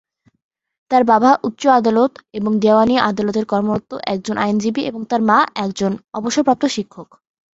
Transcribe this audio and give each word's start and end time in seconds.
তার 0.91 1.03
বাবা 1.03 1.31
উচ্চ 1.43 1.63
আদালত 1.79 2.11
এবং 2.33 2.51
দেওয়ানী 2.59 2.95
আদালতে 3.01 3.41
কর্মরত 3.45 3.91
একজন 4.13 4.35
আইনজীবী 4.37 4.81
এবং 4.81 5.01
তার 5.05 5.21
মা 5.21 5.39
একজন 5.55 5.91
অবসরপ্রাপ্ত 6.13 6.63
শিক্ষক। 6.75 7.07